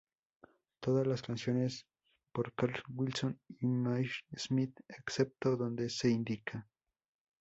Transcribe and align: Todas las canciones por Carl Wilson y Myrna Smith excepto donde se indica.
Todas 0.79 1.05
las 1.05 1.21
canciones 1.21 1.85
por 2.33 2.53
Carl 2.53 2.73
Wilson 2.89 3.39
y 3.59 3.67
Myrna 3.67 4.09
Smith 4.35 4.79
excepto 4.89 5.55
donde 5.55 5.91
se 5.91 6.09
indica. 6.09 6.67